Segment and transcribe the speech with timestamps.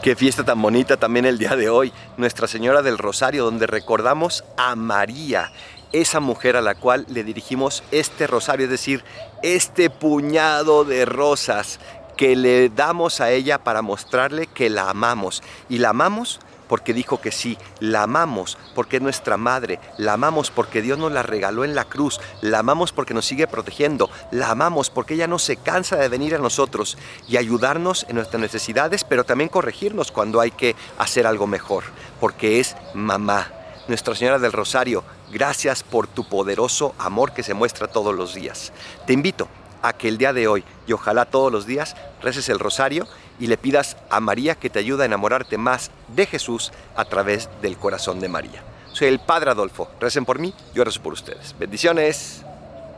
[0.00, 4.42] Qué fiesta tan bonita también el día de hoy, Nuestra Señora del Rosario, donde recordamos
[4.56, 5.52] a María,
[5.92, 9.04] esa mujer a la cual le dirigimos este rosario, es decir,
[9.42, 11.78] este puñado de rosas
[12.16, 15.42] que le damos a ella para mostrarle que la amamos.
[15.68, 16.40] Y la amamos
[16.72, 21.12] porque dijo que sí, la amamos porque es nuestra madre, la amamos porque Dios nos
[21.12, 25.26] la regaló en la cruz, la amamos porque nos sigue protegiendo, la amamos porque ella
[25.26, 26.96] no se cansa de venir a nosotros
[27.28, 31.84] y ayudarnos en nuestras necesidades, pero también corregirnos cuando hay que hacer algo mejor,
[32.18, 33.52] porque es mamá.
[33.86, 38.72] Nuestra Señora del Rosario, gracias por tu poderoso amor que se muestra todos los días.
[39.06, 39.46] Te invito
[39.82, 43.06] a que el día de hoy y ojalá todos los días reces el rosario
[43.38, 47.48] y le pidas a María que te ayude a enamorarte más de Jesús a través
[47.60, 48.62] del corazón de María.
[48.92, 49.88] Soy el Padre Adolfo.
[50.00, 51.54] Recen por mí, yo rezo por ustedes.
[51.58, 52.44] Bendiciones.